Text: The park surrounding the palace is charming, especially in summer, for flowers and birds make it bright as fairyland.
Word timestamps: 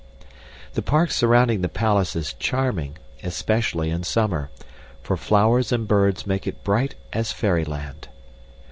The 0.73 0.81
park 0.81 1.11
surrounding 1.11 1.61
the 1.61 1.69
palace 1.69 2.15
is 2.15 2.33
charming, 2.33 2.97
especially 3.21 3.91
in 3.91 4.01
summer, 4.03 4.49
for 5.03 5.15
flowers 5.15 5.71
and 5.71 5.87
birds 5.87 6.25
make 6.25 6.47
it 6.47 6.63
bright 6.63 6.95
as 7.13 7.31
fairyland. 7.31 8.07